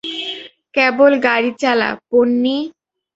[0.75, 2.57] কেবল গাড়ি চালা, পোন্নি।